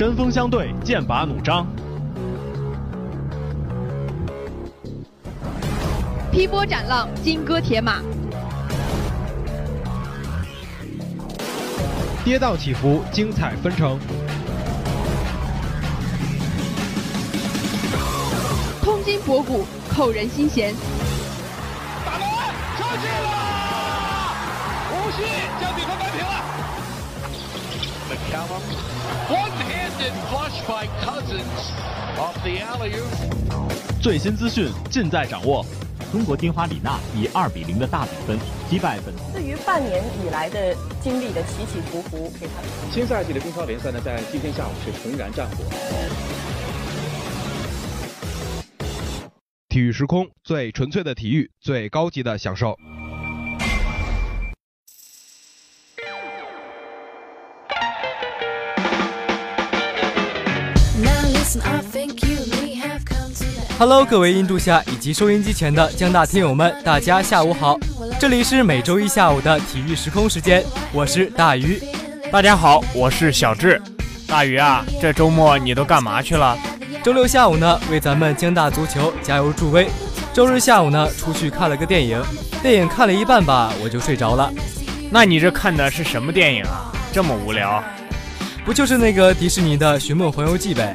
[0.00, 1.66] 针锋相对，剑拔弩张；
[6.32, 7.96] 劈波斩浪，金戈铁马；
[12.24, 13.98] 跌宕起伏，精彩纷呈；
[18.82, 20.74] 通今博古，扣人心弦。
[22.06, 22.26] 打门，
[22.78, 23.28] 射进了！
[24.92, 25.24] 无锡
[25.60, 26.09] 将比分扳
[28.30, 28.46] 平了。
[28.50, 28.62] McCallum,
[29.28, 31.72] one-handed flush by Cousins
[32.16, 34.00] off the alley-oop.
[34.00, 35.66] 最新资讯尽在掌握。
[36.12, 39.14] 中国丁花李娜以二比零的大比分击败本。
[39.32, 42.54] 对于半年以来的经历的起起伏伏，给他
[42.92, 45.64] 新赛季的中超联赛呢，在今天下午是重燃战火。
[49.68, 52.76] 体育时空，最纯粹的体育，最高级的享受。
[63.76, 67.76] Hello，各位音度下以及收音机前的江大听友们，大家下午好！
[68.20, 71.82] 这里是每周一下午的体育时空时间，我是大鱼。
[72.30, 73.82] 大家好，我是小智。
[74.28, 76.56] 大鱼啊，这周末你都干嘛去了？
[77.02, 79.88] 周六下午呢，为咱们江大足球加油助威。
[80.32, 82.22] 周日下午呢，出去看了个电影，
[82.62, 84.52] 电影看了一半吧，我就睡着了。
[85.10, 86.92] 那你这看的是什么电影啊？
[87.12, 87.82] 这么无聊？
[88.64, 90.94] 不就是那个迪士尼的《寻梦环游记》呗？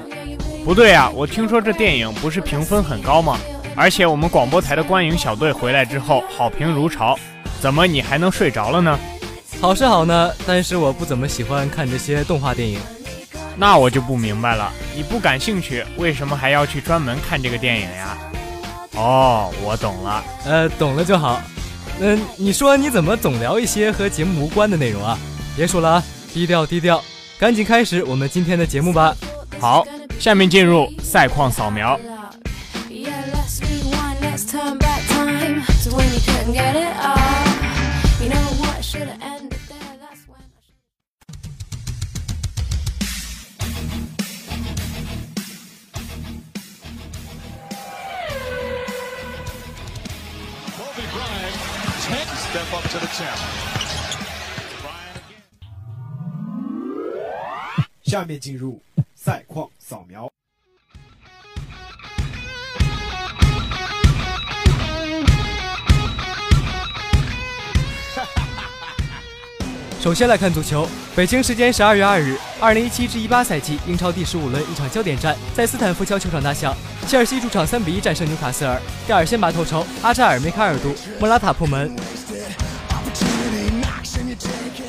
[0.65, 3.37] 不对啊，我听说这电影不是评分很高吗？
[3.75, 7.15] 而且我们广播台的观影小队回来之后好评如潮，
[7.61, 8.99] 怎么你还能睡着了呢？
[9.61, 12.79] 好是好呢，但是我不怎么喜欢看这些动画电影。
[13.55, 18.17] 那我就不明白了，你不感兴趣，为什么还要去专门看这个电影呀？
[18.95, 21.39] 哦，我懂了，呃，懂了就好。
[21.99, 25.15] 嗯，你说你怎么总聊一些和节目无关的内容啊？
[25.55, 27.03] 别说了啊，低调低调，
[27.37, 29.15] 赶紧开始我们今天的节目吧。
[29.59, 29.85] 好。
[30.19, 31.99] 下面进入赛况扫描。
[58.03, 58.81] 下面进入。
[59.25, 60.27] 赛况扫描。
[69.99, 76.77] 首先来看足球，北京时间十二月二日，二零一七至一八赛季英超第十五轮一场焦点战在斯坦福桥球场打响，
[77.07, 81.91] 切尔西主场三比一战胜纽卡斯尔，第二先拔头筹，阿扎尔、梅开二度，莫拉塔破门。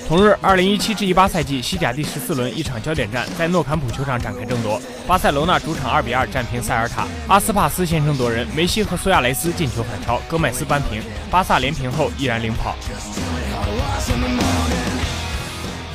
[0.09, 4.81] 同日，二零一七至一八赛季西甲第十四轮一场焦点战在诺坎普球场展开争夺。
[5.05, 11.03] 巴塞罗那主场二比二战平塞尔塔，阿斯帕斯先声夺人，梅西和苏亚雷斯进球反超，戈麦斯扳平。
[11.29, 12.77] 巴萨连平后依然领跑。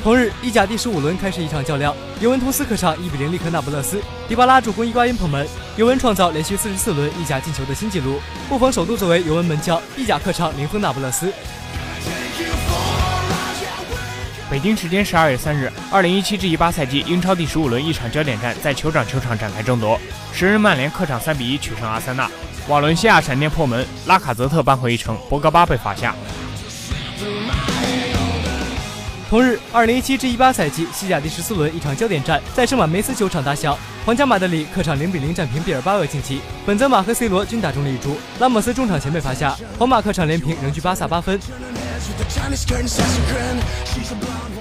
[0.04, 5.48] 同日，意甲第十五轮开始一场较量，尤文图斯客场一比零力克那不勒斯，迪巴拉助攻伊瓜因破门，
[5.78, 8.20] 尤文创造连续四十四轮意甲进球的新纪录。
[8.50, 11.32] 布冯首度作为尤文门将，意甲客场零封那不勒斯。
[14.52, 19.98] 北京时间十二月三日，二零一七至一八赛季英超第十五轮一场焦点战在酋长球场展开争夺。
[20.34, 22.30] 十人曼联客场三比一取胜阿森纳，
[22.68, 26.14] 瓦伦西亚闪电破门，拉卡泽特扳回一城，博格巴被罚下。
[29.30, 33.74] 同日，二零一七至一八赛季西甲第十四轮一场焦点战在圣马梅斯球场打响，
[34.06, 41.40] 皇家马德里客场零比零战平毕尔巴鄂竞技，本泽马和 C 罗均打中了一柱，拉莫斯中场前被罚下，皇马客场连平，仍居巴萨八分。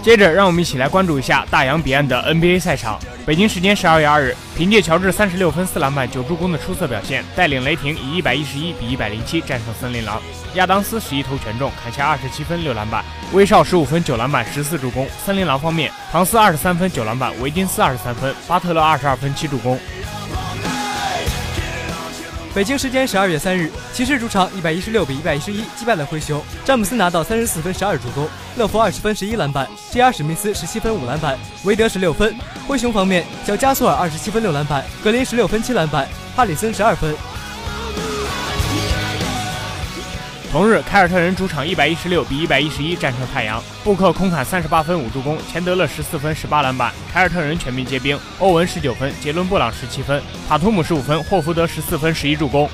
[0.02, 2.98] 接着，让我们一起来关注一下大洋彼岸的 NBA 赛场。
[3.26, 10.20] 北京时间十二月二日，凭借乔治三十六分、四篮板、九助攻的出色表现，带领雷霆以一百一十一比一百零七战胜森林狼。
[10.54, 13.04] 亚当斯十一投全中，砍下二十七分、六篮板；
[13.34, 15.06] 威少十五分、九篮板、十四助攻。
[15.22, 19.78] 森林狼方面，唐斯二十三分、九篮板；维金斯二十三分；巴特勒二十二分、七助攻。
[22.52, 30.12] 北京时间十二月三日，骑士主场一百一十六比一百一十一击败了灰熊，詹姆斯拿到三十四分、十二助攻，乐福二十分、十一篮板，J.R.
[30.12, 32.34] 史密斯十七分、五篮板，韦德十六分。
[32.66, 37.14] 灰熊方面，小加索尔二十七分、六篮板，格林十六分、七篮板，哈里森十二分。
[40.52, 52.68] 同日，凯尔特人主场一百一十六比一百一十一战胜太阳，布克空砍三十八分五助攻，钱德勒十四分十八篮板，凯尔特人全民皆兵，欧文十九分，杰伦布朗十七分，塔图姆十五分，霍福德十四分十一助攻。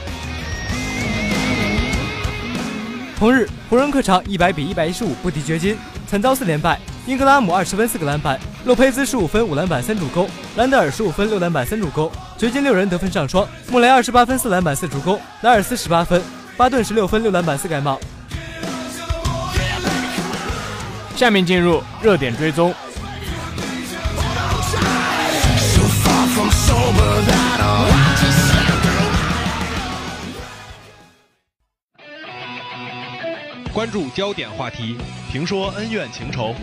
[3.18, 5.76] 同日，湖人客场一百比一百一十五不敌掘金，
[6.06, 10.26] 惨遭四连败，英格拉姆二十分四个篮板，洛佩兹十五分五篮板三助攻，
[10.56, 16.22] 兰德尔十五分六篮板三助攻，掘金六人得分上双，穆雷二十八分四篮板四助攻，莱尔斯十八分，
[16.56, 18.00] 巴顿十六分六篮板四盖帽。
[21.14, 22.74] 下面进入热点追踪。
[33.72, 34.96] 关注焦点话题，
[35.30, 36.54] 评说恩怨情仇，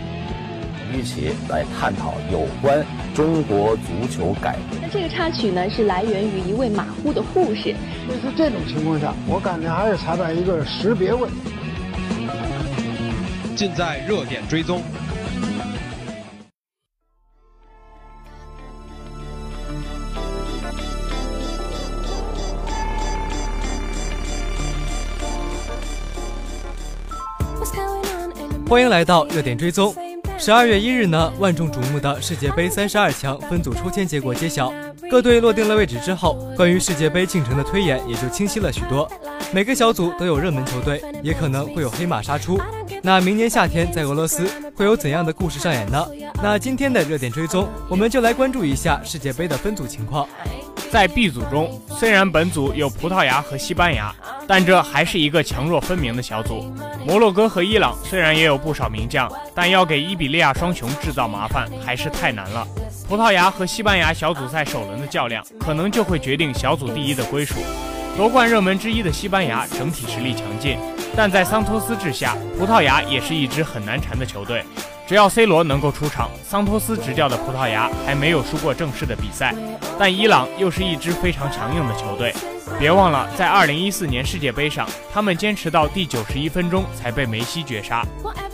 [0.94, 4.78] 一起来探讨有关中国足球改革。
[4.80, 7.74] 那这个插曲呢，是来源于一位马虎的护士。
[8.06, 11.36] 所以说这种情况下，我感觉还是裁判一个识别问题。
[13.56, 14.82] 尽在热点追踪。
[28.66, 29.94] 欢迎来到热点追踪。
[30.38, 34.72] 十二月一日呢，万众瞩目的世界杯三十二强分组抽签结果揭晓，
[35.10, 39.10] 各队落定了位置之后，关于世界杯进程的推演也就清晰了许多。
[39.52, 42.60] 每个小组都有热门球队，也可能会有黑马杀出。
[43.02, 46.06] 那明年夏天在俄罗斯会有怎样的故事上演呢？
[46.42, 50.28] 那今天的热点追踪，我们就来关注一下世界杯的分组情况。
[50.94, 54.14] 在 B 组中，虽然本组有葡萄牙和西班牙，
[54.46, 56.72] 但这还是一个强弱分明的小组。
[57.04, 62.64] 摩洛哥和伊朗虽然也有不少名将，但要给伊比利亚双雄制造麻烦还是太难了。
[63.08, 67.56] 葡萄牙和西班牙小组赛首轮的较量，可能就会决定小组第一的归属。
[68.16, 70.78] 夺冠热门之一的西班牙整体实力强劲，
[71.16, 74.62] 但在桑托斯治下，葡萄牙也是一支很难缠的球队。
[75.06, 79.54] 只要 C 罗能够出场，桑托斯执教的葡萄牙还没有输过正式的比赛。
[79.98, 82.34] 但伊朗又是一支非常强硬的球队，
[82.78, 88.04] 别忘了，在2014年世界杯上，他们坚持到第91分钟才被梅西绝杀。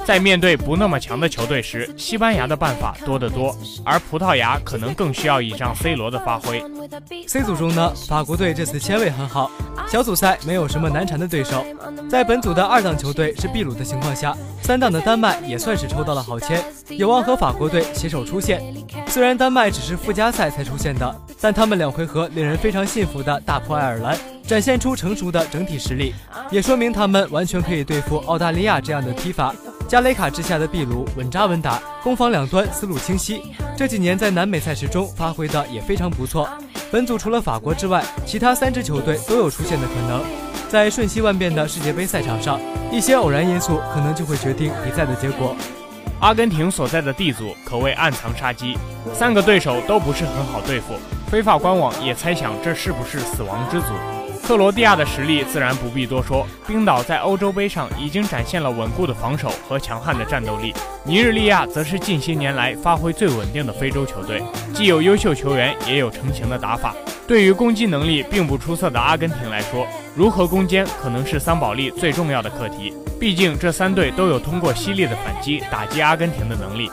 [0.04, 6.62] 在面对不那么强的球队时，西班牙的办法多得多，而葡萄牙可能更需要倚仗 C 罗的发挥。
[7.26, 9.50] C 组中呢，法国队这次签位很好，
[9.86, 11.64] 小组赛没有什么难缠的对手。
[12.08, 18.60] 在本组的二档球队是秘鲁的情况下，三档的丹麦也算是抽到了好签，有望和法国队携手出线。
[19.06, 21.14] 虽然丹麦只是附加赛才出现的。
[21.42, 26.14] 但他们两回合令人非常信服的大破爱尔兰，展现出成熟的整体实力，
[26.50, 29.54] 也说明他们完全可以对付澳大利亚这样的踢法。
[29.88, 33.42] 加雷卡之下的秘鲁稳扎稳打，攻防两端思路清晰，
[33.76, 36.48] 这几年在南美赛事中发挥的也非常不错。
[36.92, 40.22] 本组除了法国之外，其他三支球队都有出现的可能。
[40.68, 42.60] 在瞬息万变的世界杯赛场上，
[42.92, 45.56] 一些偶然因素可能就会决定比赛的结果。
[46.20, 48.76] 阿根廷所在的 D 组可谓暗藏杀机，
[49.12, 50.94] 三个对手都不是很好对付。
[51.30, 53.86] 非法官网也猜想这是不是死亡之组。
[54.42, 60.74] 克罗地亚的实力自然不必多说，冰岛在欧洲杯上已经展现了稳固的防守和强悍的战斗力。
[61.04, 64.42] 尼日利亚则是近些年来发挥最稳定的非洲球队，
[64.74, 66.96] 既有优秀球员，也有成型的打法。
[67.28, 69.86] 对于攻击能力并不出色的阿根廷来说，
[70.16, 72.92] 如何攻坚可能是桑保利最重要的课题。
[73.20, 76.90] 毕竟这三队都有通过犀利的反击打击阿根廷的能力。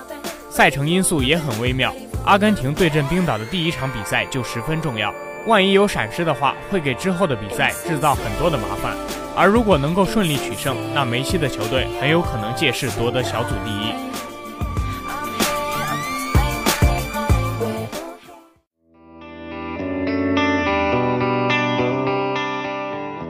[0.48, 1.94] 赛程因素也很微妙，
[2.28, 5.14] 阿根廷对阵冰岛的第一场比赛就十分重要，
[5.46, 8.94] 万一有闪失的话，会给之后的比赛制造很多的麻烦。
[9.34, 13.94] 而如果能够顺利取胜，那梅西的球队很有可能借势夺得小组第一。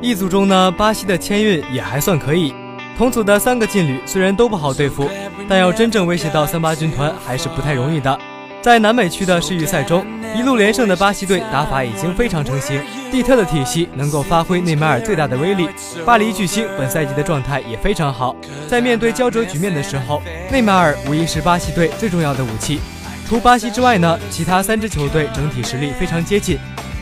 [0.01, 2.51] 一组中呢，巴西的签运也还算可以。
[2.98, 5.08] 同组的三个劲旅虽然都不好对付，
[5.48, 8.20] 但要真正威胁到三八军团还是不太容易的。
[8.62, 15.70] 在南美区的世预赛中，一路连胜的巴西队打法已经非常成型，蒂特的体系能够发挥内马尔最大的威力。
[16.06, 18.36] 巴黎巨星本赛季的状态也非常好，
[18.68, 20.22] 在面对胶着局面的时候，
[20.52, 22.80] 内马尔无疑是巴西队最重要的武器。
[23.28, 26.58] 除巴西之外呢，其他三支球队整体实力非常接近。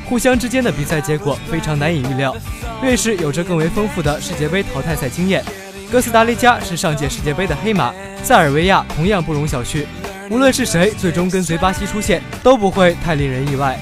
[0.07, 2.35] 互相之间的比赛结果非常难以预料。
[2.79, 5.43] 瑞士有着更为丰富的世界杯淘汰赛经验，
[5.91, 9.85] 哥斯达黎加是上届世界杯的黑马，塞尔维亚同样不容小觑。
[10.29, 13.77] 无论是谁最终跟随巴西出线，都不会太令人意外。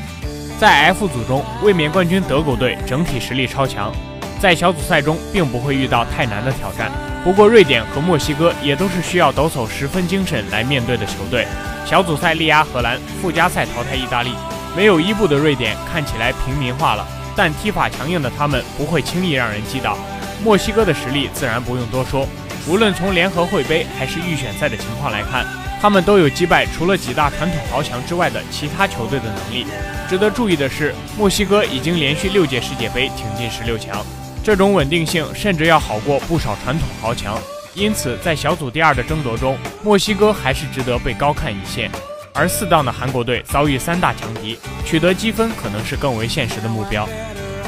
[0.60, 3.94] 在 F 组中，卫冕冠军德国队整体实力超强，
[4.40, 6.92] 在小组赛中并不会遇到太难的挑战。
[7.24, 11.48] 不过，瑞典和墨西哥也都是需要抖擞十分精神来面对的球队。
[11.86, 14.32] 小组赛力压荷兰，附加赛淘汰意大利。
[14.76, 19.98] 没有伊布的瑞典看起来平民化了，但踢法强硬的他们不会轻易让人击倒。
[20.44, 22.28] 墨西哥的实力自然不用多说，
[22.68, 25.46] 无论从联合会杯还是预选赛的情况来看，
[25.84, 29.68] 他们都有击败除了几大传统豪强之外的其他球队的能力。
[30.08, 34.02] 值得注意的是，墨西哥已经连续六届世界杯挺进十六强，
[34.42, 37.38] 这种稳定性甚至要好过不少传统豪强。
[37.74, 41.92] 因此，在小组第二的争夺中，墨西哥还是值得被高看一线。
[42.34, 47.06] 而四档的韩国队遭遇三大强敌，取得积分可能是更为现实的目标。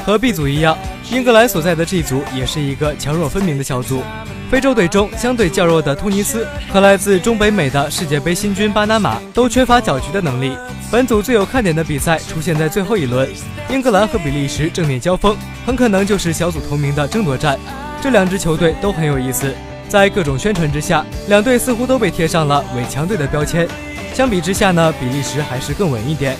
[0.06, 0.78] 和 B 组一样，
[1.10, 4.04] 英格兰所在的 G 组也是一个强弱分明的小组。
[4.48, 10.56] 非洲队中相对较弱的突尼斯和来自中北美的世界杯新军巴拿马都缺乏搅局的能力。
[10.92, 13.28] 本组最有看点的比赛出现在最后一轮，
[13.68, 15.36] 英格兰和比利时正面交锋，
[15.66, 17.58] 很可能就是小组头名的争夺战。
[18.00, 19.52] 这两支球队都很有意思，
[19.88, 23.66] 在各种宣传之下，两队似乎都被贴上了伪强队的标签。
[24.14, 26.36] 相比之下呢，比利时还是更稳一点。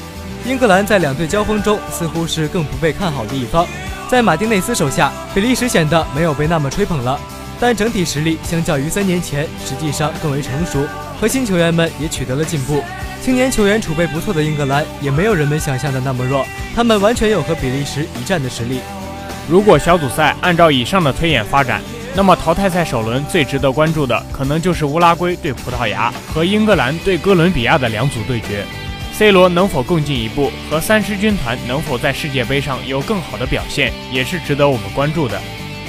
[0.46, 3.66] 英格兰在两队交锋中似乎是更不被看好的一方，
[4.08, 7.18] 在马丁内斯手下，比利时显得没有被那么吹捧了，
[7.58, 10.86] 但整体实力相较于三年前实际上更为成熟，
[11.20, 12.80] 核心球员们也取得了进步，
[13.20, 18.78] 青年球员储备不错的英格兰也没有人们想象的那么弱，他们完全有和比利时一战的实力。
[19.50, 21.82] 如果小组赛按照以上的推演发展，
[22.14, 28.64] 那么淘汰赛首轮最值得关注的可能就是乌拉圭对葡萄牙和英格兰对哥伦比亚的两组对决。
[29.18, 35.40] C 罗能否更进一步，和三狮军团能否在世界杯上有更好的表现，也是值得我们关注的。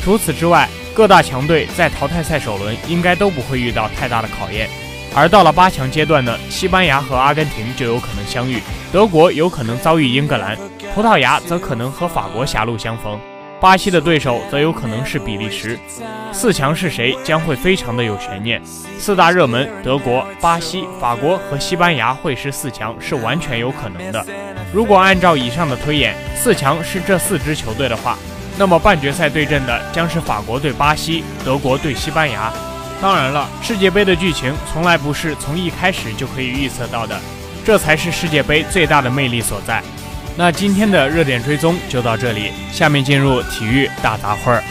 [0.02, 4.70] 除此之外，各大强队在淘汰赛首轮应该都不会遇到太大的考验。
[5.14, 8.62] 而到了八强阶段呢，西班牙和阿根廷就有可能相遇，
[8.94, 10.58] 德国有可能遭遇英格兰，
[10.96, 13.20] 葡萄牙则可能和法国狭路相逢。
[13.60, 15.80] 巴西的对手则有可能是比利时，
[16.32, 18.62] 四强是谁将会非常的有悬念。
[19.00, 24.24] 四大热门德国、巴西、法国和西班牙会师四强是完全有可能的。
[24.72, 28.16] 如果按照以上的推演，四强是这四支球队的话，
[28.60, 32.54] 那么半决赛对阵的将是法国对巴西、德国对西班牙。
[33.02, 37.20] 当然了，世界杯的剧情从来不是从一开始就可以预测到的，
[37.66, 39.82] 这才是世界杯最大的魅力所在。
[40.40, 44.64] 那今天的热点追踪就到这里，下面进入体育大杂烩儿。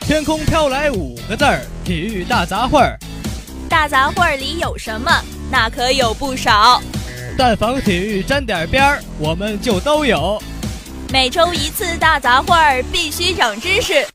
[0.00, 2.98] 天空飘来五个字儿：体育大杂烩儿。
[3.68, 5.12] 大杂烩儿里有什么？
[5.50, 6.80] 那可有不少。
[7.36, 10.40] 但凡体育沾点边儿，我们就都有。
[11.10, 14.06] 每周一次大杂烩儿，必须长知识。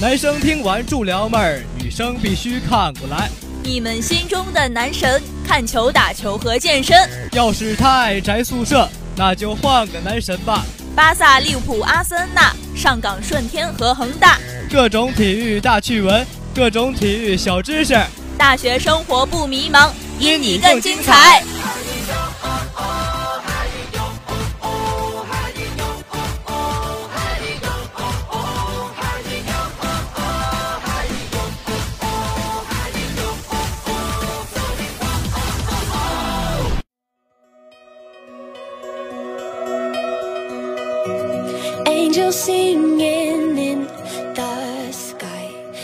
[0.00, 3.28] 男生听完助撩妹儿，女生必须看过来。
[3.62, 6.96] 你们心中的男神，看球、打球和健身。
[7.32, 10.64] 要是太宅宿舍，那就换个男神吧。
[10.94, 14.38] 巴萨、利物浦、阿森纳、上港、顺天和恒大，
[14.70, 17.98] 各种体育大趣闻，各种体育小知识。
[18.38, 21.42] 大学生活不迷茫，因你更精彩。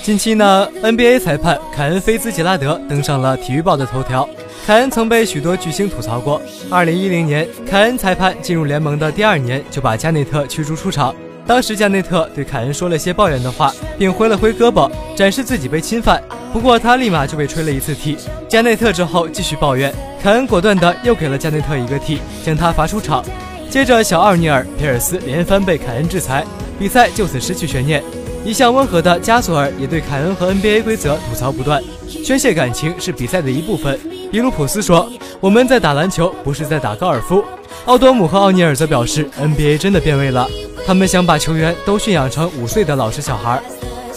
[0.03, 4.29] 近期呢，NBA 裁判凯恩·菲兹杰拉德登上了体育报的头条。
[4.67, 6.43] 凯恩曾被许多巨星吐槽过。
[6.71, 11.15] 2010年，凯恩裁判进入联盟的第二年就把加内特驱逐出场。
[11.47, 16.23] 当时加内特对凯恩说了些抱怨的话，并挥了挥胳膊，展示自己被侵犯。
[16.53, 18.19] 不过他立马就被吹了一次 T。
[18.47, 19.91] 加内特之后继续抱怨，
[20.23, 23.25] 凯恩果断的又给了加内特一个 T，将他罚出场。
[23.73, 26.45] 接着，小奥尼尔、皮尔斯连番被凯恩制裁，
[26.79, 28.05] 比赛就此失去悬念。
[28.45, 33.99] 一向温和的加索尔也对凯恩和 NBA 规则吐槽不断，宣泄感情是比赛的一部分。
[34.31, 35.11] 比卢普斯说
[35.41, 37.43] ：“我们在打篮球，不是在打高尔夫。”
[37.87, 40.47] 奥多姆和奥尼尔则表示：“NBA 真的变味了，
[40.87, 43.59] 他们想把球员都驯养成五岁的老实小孩。”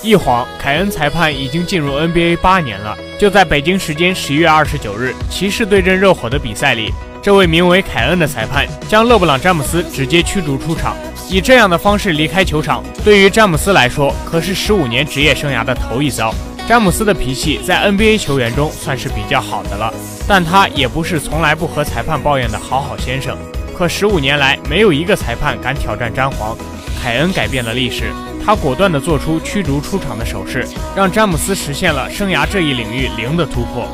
[0.03, 2.93] 一晃，凯恩裁判已经进入 NBA 八年了。
[3.17, 6.91] 就在北京时间十一月二十九日，骑士对阵热火的比赛里。
[7.25, 10.95] 这位名为凯恩的裁判将勒布朗·詹姆斯直接驱逐出场，
[11.27, 16.31] 以这样的方式离开球场，对于詹姆斯来说可是十五年职业生涯的头一遭。
[16.67, 19.91] 詹姆斯的脾气在 NBA 球员中算是比较好的了，
[20.27, 23.35] 但他也不是从来不和裁判抱怨的好好先生。
[23.75, 26.55] 可十五年来，没有一个裁判敢挑战詹皇。
[27.01, 28.13] 凯恩改变了历史，
[28.45, 30.63] 他果断地做出驱逐出场的手势，
[30.95, 33.87] 让詹姆斯实现了生涯这一领域零的突破。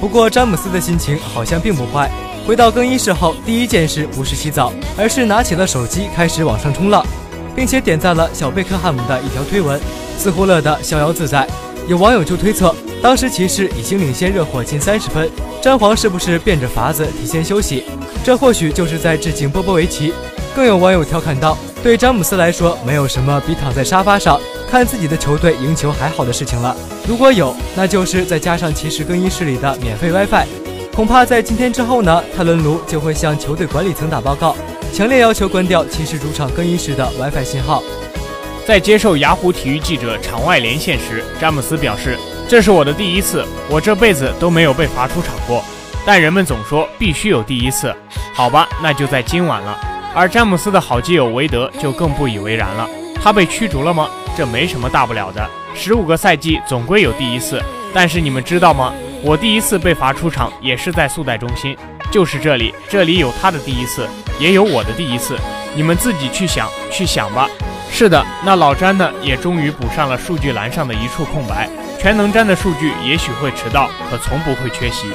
[0.00, 2.10] 不过，詹姆斯的心情好像并不坏。
[2.44, 7.06] 回到更衣室后，第一件事不是洗澡，而是拿起了手机开始网上冲浪，
[7.54, 9.80] 并且点赞了小贝克汉姆的一条推文，
[10.18, 11.46] 似乎乐得逍遥自在。
[11.86, 15.30] 有网友就推测，当时骑士已经领先热火近三十分，
[15.62, 17.84] 詹皇是不是变着法子提前休息？
[18.24, 20.12] 这或许就是在致敬波波维奇。
[20.54, 24.38] 更有网友调侃道：“对詹姆斯来说，没有什么比躺在沙发上
[24.70, 26.76] 看自己的球队赢球还好的事情了。
[27.08, 30.61] 如果有，那就是再加上骑士更衣室里的免费 WiFi。
[30.94, 34.54] 恐怕在今天之后呢，泰伦卢就会向球队管理层打报告，
[34.92, 37.82] 强烈要求关掉骑士主场更衣室的 WiFi 信号。
[38.66, 45.64] 在接受雅虎体育记者场外连线时，詹姆斯表示：“这是我的第一次，我这辈子都没有被罚出场过。
[46.04, 47.94] 但人们总说必须有第一次，
[48.34, 49.74] 好吧，那就在今晚了。”
[50.14, 52.86] 而詹姆斯的好基友韦德就更不以为然了
[53.20, 54.10] ：“他被驱逐了吗？
[54.36, 57.62] 这没什么大不了的，十五个赛季总归有第一次。
[57.94, 58.92] 但是你们知道吗？
[59.24, 61.76] 我第一次被罚出场也是在速贷中心，
[62.10, 64.04] 就是这里，这里有他的第一次，
[64.40, 65.38] 也有我的第一次。
[65.76, 67.48] 你们自己去想，去想吧。”
[67.88, 71.70] 是的，那老詹呢，也终于补上了数据栏上的一处空白。
[72.00, 75.06] 全能詹的数据也许会迟到，可从不会缺席。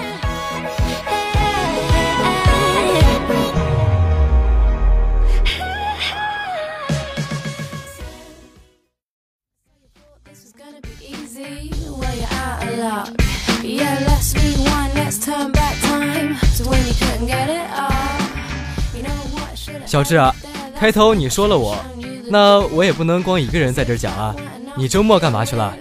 [19.98, 20.32] 小智啊，
[20.80, 21.76] 开头你说了我。
[22.30, 24.36] 那我也不能光一个人在这讲啊！
[24.78, 25.74] 你周末干嘛去了？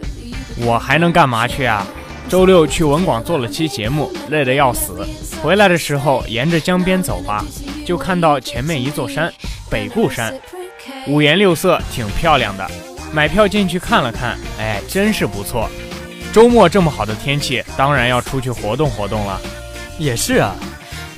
[0.57, 1.87] 我还能干嘛去啊？
[2.27, 5.07] 周六去文广做了期节目，累得要死。
[5.43, 7.45] 回来的时候沿着江边走吧，
[7.85, 9.31] 就看到前面一座山——
[9.69, 10.33] 北固山，
[11.07, 12.67] 五颜六色，挺漂亮的。
[13.13, 15.69] 买票进去看了看，哎，真是不错。
[16.33, 19.39] 周末这么好的天气，当然要出去活动活动了。
[19.99, 20.55] 也是啊，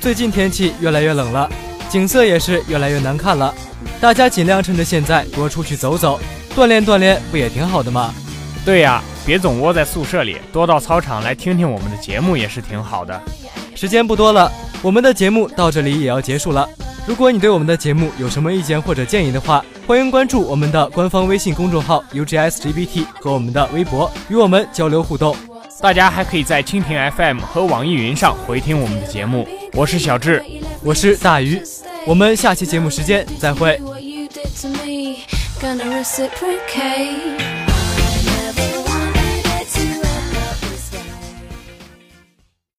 [0.01, 1.49] 最近天气越来越冷了，
[1.89, 3.53] 景色也是越来越难看了。
[3.99, 6.19] 大家尽量趁着现在多出去走走，
[6.55, 8.13] 锻炼锻炼，不也挺好的吗？
[8.63, 13.19] 对呀，别总窝在宿舍里，多到操场来听听我们的节目也是挺好的。
[13.73, 16.69] 时间不多了，我们的节目到这里也要结束了。
[17.07, 25.35] 如果你对我们的节目有什么意见或者建议的话，欢迎关注我们的官方微信公众号 UGSGBT 和我们的微博与我们交流互动。
[25.81, 29.47] 大家还可以在蜻蜓 FM 和网易云上回听我们的节目。
[29.73, 30.43] 我是小智，
[30.83, 31.61] 我是大鱼。
[32.05, 33.79] 我们下期节目时间再会。
[35.61, 37.48] Gonna reciprocate